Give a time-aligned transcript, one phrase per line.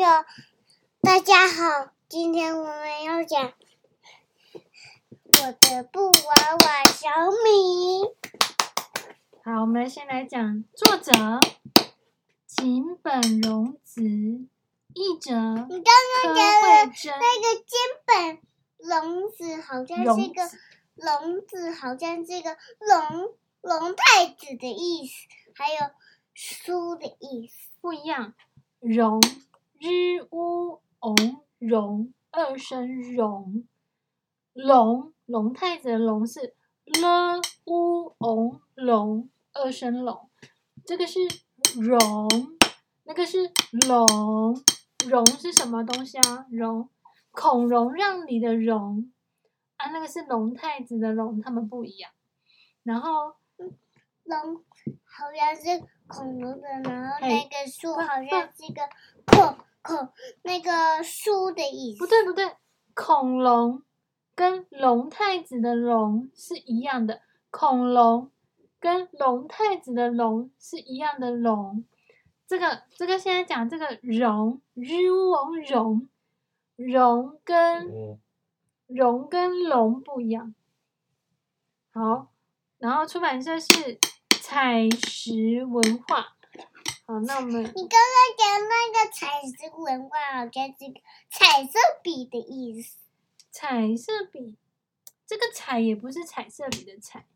[0.00, 0.08] 友，
[1.02, 3.52] 大家好，今天我们要讲
[5.26, 7.10] 我的布娃娃小
[7.44, 8.06] 米。
[9.44, 11.12] 好，我们先来讲作者
[12.46, 15.34] 井本荣子，译者
[15.68, 15.92] 你刚
[16.24, 18.38] 刚讲的那个井本
[18.78, 20.42] 荣子，好像是一个
[20.94, 25.12] 龙子，好像是一个龙龙太子的意思，
[25.54, 25.78] 还有
[26.32, 28.32] 书的意思不一样。
[28.78, 29.20] 荣
[29.82, 33.64] 日乌翁荣二声荣，
[34.52, 36.54] 龙龙太子的龙是
[37.00, 40.28] 了乌翁龙二声龙，
[40.84, 41.18] 这个是
[41.80, 41.98] 荣，
[43.04, 43.50] 那个是
[43.88, 44.06] 龙，
[45.08, 46.44] 荣是什么东西啊？
[46.50, 46.90] 荣
[47.30, 49.10] 孔融让梨的融
[49.78, 52.12] 啊，那个是龙太子的龙，他们不一样。
[52.82, 53.34] 然后
[54.24, 54.56] 龙
[55.06, 55.86] 好像是。
[56.10, 58.82] 恐龙的，然后那个树好像是一个
[59.24, 60.08] 恐恐
[60.44, 61.98] 那个书的意思。
[61.98, 62.56] 不对不对，
[62.94, 63.82] 恐龙
[64.34, 68.30] 跟龙太子的龙是一样的，恐龙
[68.78, 71.84] 跟龙太子的龙是一样的龙。
[72.46, 76.08] 这个这个现在讲这个龙，日王龙，
[76.76, 78.18] 龙跟
[78.86, 80.54] 龙跟龙不一样。
[81.92, 82.32] 好，
[82.78, 83.98] 然后出版社是。
[84.42, 86.26] 采石文化，
[87.10, 90.94] 好，那我们你刚刚讲那个彩色文化，好像是
[91.28, 93.00] 彩色笔的意思。
[93.50, 94.56] 彩色笔，
[95.26, 97.26] 这个彩也不是彩色笔的彩。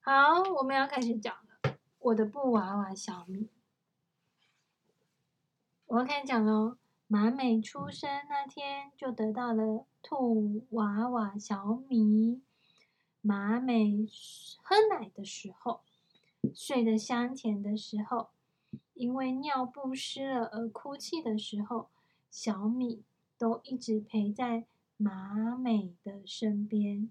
[0.00, 1.76] 好，我们要开始讲了。
[1.98, 3.50] 我的布娃娃小米，
[5.84, 6.78] 我要开始讲喽。
[7.06, 12.40] 马美出生那天就得到了兔娃娃小米。
[13.20, 14.08] 马美
[14.62, 15.82] 喝奶的时候。
[16.54, 18.28] 睡得香甜的时候，
[18.94, 21.88] 因为尿布湿了而哭泣的时候，
[22.30, 23.02] 小米
[23.36, 24.64] 都一直陪在
[24.96, 27.10] 马美的身边。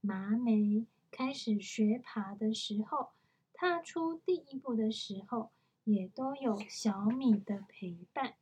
[0.00, 3.10] 马美开始学爬的时候，
[3.52, 5.50] 踏出第一步的时候，
[5.84, 8.34] 也都有小米的陪伴。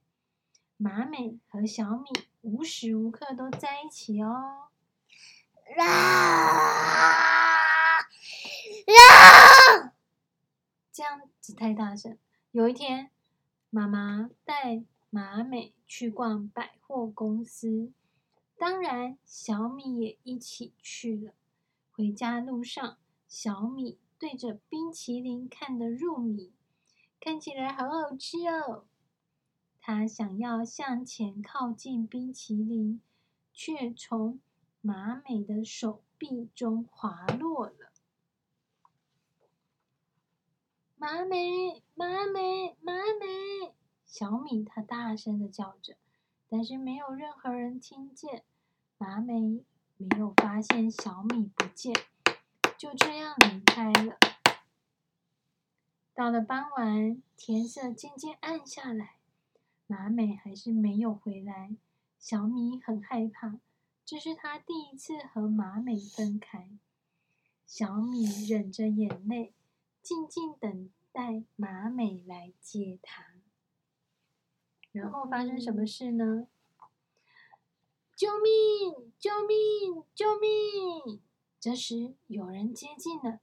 [0.76, 2.10] 马美和小米
[2.42, 4.68] 无时无刻都在一起哦。
[5.78, 5.84] 啊
[8.86, 9.92] 啊
[10.92, 12.18] 这样子太大声。
[12.56, 13.10] 有一天，
[13.68, 17.92] 妈妈带马美去逛百货公司，
[18.56, 21.34] 当然小米也一起去了。
[21.92, 22.96] 回家路上，
[23.28, 26.50] 小米对着冰淇淋看得入迷，
[27.20, 28.86] 看起来好好吃哦。
[29.78, 33.02] 他想要向前靠近冰淇淋，
[33.52, 34.40] 却从
[34.80, 37.85] 马美的手臂中滑落了。
[41.06, 43.72] 马美，马美，马美！
[44.04, 45.94] 小米他大声的叫着，
[46.48, 48.42] 但是没有任何人听见。
[48.98, 49.64] 马美
[49.96, 51.94] 没有发现小米不见，
[52.76, 54.18] 就这样离开了。
[56.12, 59.18] 到了傍晚，天色渐渐暗下来，
[59.86, 61.76] 马美还是没有回来。
[62.18, 63.60] 小米很害怕，
[64.04, 66.68] 这是他第一次和马美分开。
[67.64, 69.52] 小米忍着眼泪。
[70.06, 73.26] 静静等待马美来接他，
[74.92, 76.46] 然后发生什么事呢？
[78.14, 79.12] 救命！
[79.18, 80.04] 救命！
[80.14, 81.20] 救命！
[81.58, 83.40] 这时有人接近了，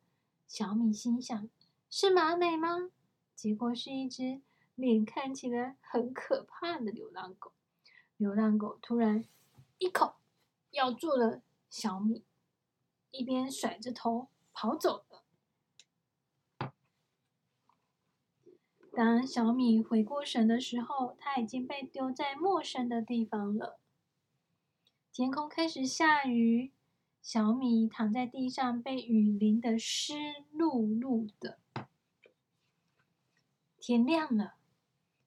[0.47, 1.49] 小米心想：
[1.89, 2.91] 是马美吗？
[3.35, 4.41] 结果是一只
[4.75, 7.51] 脸看起来很可怕的流浪狗。
[8.15, 9.25] 流浪狗突然
[9.79, 10.13] 一口
[10.71, 12.23] 咬住了小米，
[13.11, 15.12] 一边甩着头跑走了。
[18.95, 23.79] 当小米回过神的时候，它已经被丢在陌生的地方了。
[25.11, 26.71] 天空开始下雨，
[27.19, 30.13] 小米躺在地上，被雨淋得湿
[30.55, 31.57] 漉漉的。
[33.79, 34.53] 天亮了，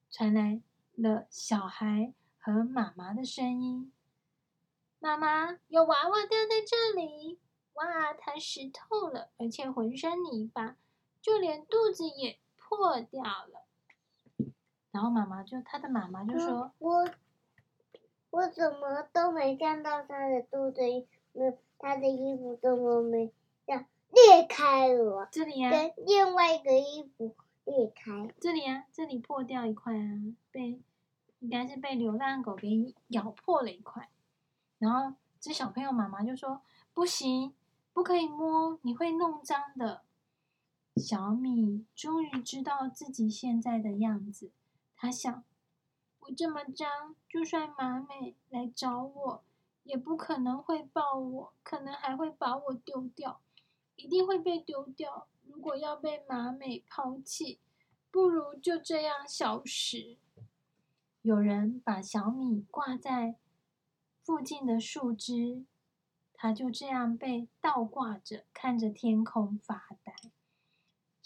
[0.09, 0.63] 传来
[0.95, 3.93] 了小孩和妈妈的声音
[5.01, 7.41] ：“妈妈，有娃娃掉在这里，
[7.75, 10.77] 哇，它湿透了，而且浑身泥巴，
[11.21, 12.39] 就连肚子也……”
[12.77, 14.53] 破掉了，
[14.91, 17.09] 然后妈妈就他的妈妈就说：“我
[18.31, 20.83] 我怎么都没看到他的肚子，
[21.33, 23.33] 那他的衣服怎么没
[23.67, 25.29] 这样裂开了？
[25.33, 27.35] 这里呀、啊，跟另外一个衣服
[27.65, 30.21] 裂开，这里呀、啊，这里破掉一块啊，
[30.51, 30.81] 被
[31.41, 34.09] 应该是被流浪狗给咬破了一块。
[34.79, 36.61] 然后这小朋友妈妈就说：
[36.93, 37.55] 不行，
[37.93, 40.03] 不可以摸，你会弄脏的。”
[40.97, 44.51] 小米终于知道自己现在的样子，
[44.97, 45.45] 他想：
[46.21, 49.45] 我这么脏，就算马美来找我，
[49.85, 53.41] 也不可能会抱我，可能还会把我丢掉，
[53.97, 55.29] 一定会被丢掉。
[55.45, 57.61] 如果要被马美抛弃，
[58.11, 60.17] 不如就这样消失。
[61.21, 63.37] 有人把小米挂在
[64.23, 65.67] 附近的树枝，
[66.33, 70.15] 它就这样被倒挂着，看着天空发呆。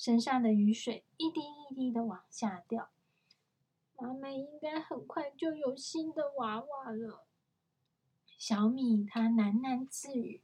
[0.03, 2.89] 身上的雨水一滴一滴的往下掉。
[3.99, 7.27] 马美应该很快就有新的娃娃了。
[8.39, 10.41] 小米他喃喃自语。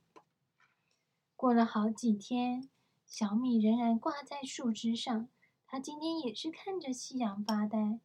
[1.35, 2.69] 过了好几天，
[3.07, 5.27] 小米仍然挂在树枝上。
[5.67, 7.99] 他今天也是看着夕阳发呆，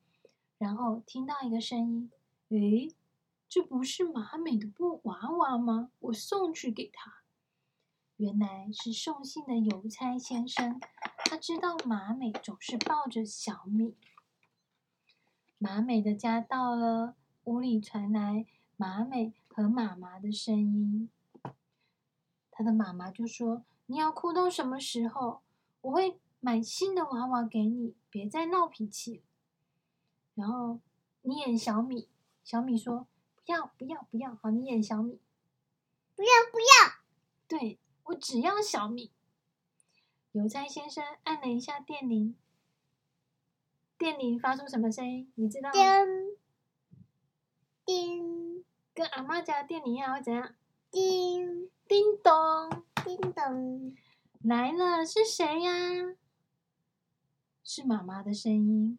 [0.57, 2.11] 然后听到一个声音
[2.47, 2.95] ：“诶，
[3.49, 5.91] 这不是马美的布娃娃吗？
[5.99, 7.17] 我送去给她。”
[8.15, 10.79] 原来是送信的邮差先生，
[11.25, 13.95] 他知道马美总是抱着小米。
[15.57, 18.45] 马美的家到了，屋里传来
[18.77, 21.09] 马美和妈妈的声音。
[22.49, 25.41] 他的妈妈就说：“你要哭到什么时候？
[25.81, 29.23] 我会买新的娃娃给你，别再闹脾气了。”
[30.35, 30.79] 然后
[31.21, 32.09] 你演小米，
[32.43, 33.07] 小米说
[33.45, 35.19] ：“不要，不要，不要！”好，你演小米，
[36.15, 36.93] 不要，不要！
[37.47, 39.11] 对，我只要小米。
[40.33, 42.37] 邮差先生按了一下电铃。
[43.97, 45.29] 电铃发出什么声音？
[45.35, 45.73] 你知道吗？
[45.73, 46.37] 叮
[47.85, 50.55] 叮，跟阿妈家的电铃一样，会怎样？
[50.89, 53.93] 叮叮咚，叮咚，
[54.41, 56.15] 来了，是谁呀？
[57.61, 58.97] 是妈妈的声音。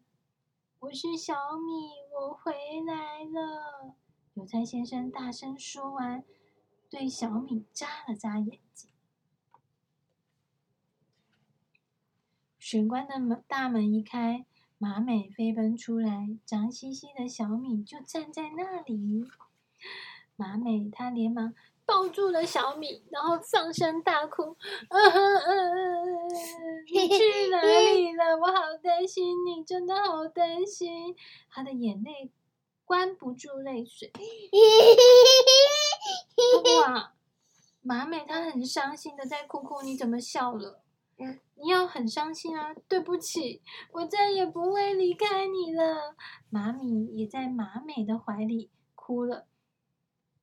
[0.81, 2.53] 我是小米，我回
[2.85, 3.95] 来了。
[4.35, 6.23] 邮差先生大声说完，
[6.91, 8.92] 对小米眨了眨眼睛。
[12.65, 14.45] 玄关的门大门一开。
[14.77, 19.27] 马美飞奔出来，脏兮兮的小米就站在那里。
[20.37, 21.53] 马美她连忙
[21.85, 24.55] 抱住了小米，然后放声大哭
[24.87, 26.31] ：“啊啊啊啊！
[26.89, 28.37] 你去哪里了？
[28.37, 31.13] 我好担心你，真的好担心。”
[31.51, 32.31] 她的眼泪
[32.85, 34.09] 关不住泪水。
[36.81, 37.11] 哇，
[37.81, 40.79] 马美她很伤心的在哭哭，你怎么笑了？
[41.17, 42.73] 你要很伤心啊！
[42.87, 43.61] 对不起，
[43.91, 46.15] 我再也不会离开你了。
[46.49, 49.47] 马米也在马美的怀里哭了，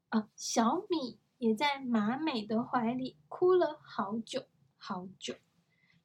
[0.09, 4.45] 啊，小米也在马美的怀里哭了好久
[4.79, 5.35] 好久。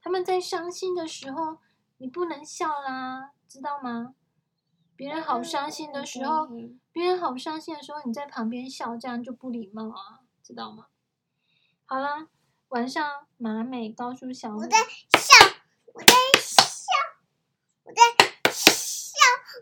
[0.01, 1.59] 他们在伤心的时候，
[1.97, 4.15] 你不能笑啦，知道吗？
[4.95, 6.47] 别人好伤心的时候，
[6.91, 10.88] 别人好伤心的时候，你在旁边笑，这样就不礼貌啊，知道吗？
[11.85, 12.27] 好啦。
[12.69, 15.55] 晚上，马美告诉小米：“我在笑，
[15.93, 16.85] 我在笑，
[17.83, 18.01] 我在
[18.49, 19.13] 笑，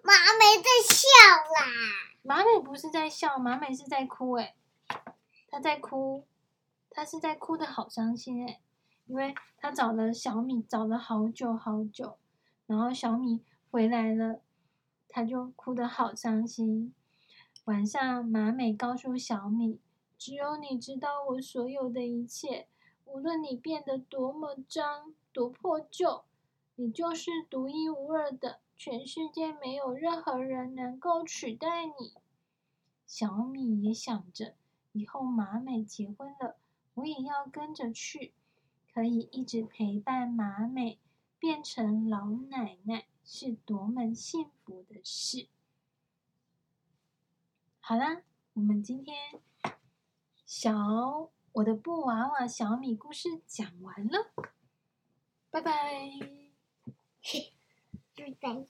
[0.04, 1.72] 马美在笑啦。”
[2.22, 4.54] 马美不是在笑，马美是在哭诶。
[5.50, 6.28] 她在哭，
[6.92, 8.62] 她是在哭的好伤心诶，
[9.08, 12.20] 因为她找了小米，找了好久好久，
[12.68, 14.42] 然后小米回来了，
[15.10, 16.94] 她就哭的好伤心。
[17.66, 19.80] 晚上，马美告诉小米
[20.20, 22.68] ：“只有你知道我所有的一切。”
[23.06, 26.24] 无论你变得多么脏、多破旧，
[26.76, 32.14] 你就是独一无二的，全世界没有任何人能够取代你。
[33.06, 34.56] 小米也想着，
[34.92, 36.56] 以后马美结婚了，
[36.96, 38.34] 我也要跟着去，
[38.94, 40.98] 可以一直陪伴马美，
[41.38, 45.48] 变成老奶奶，是多么幸福的事。
[47.80, 49.42] 好啦，我们今天
[50.46, 51.33] 小。
[51.54, 54.32] 我的布娃娃小米故事讲完了，
[55.52, 55.72] 拜拜。
[58.16, 58.66] 拜拜。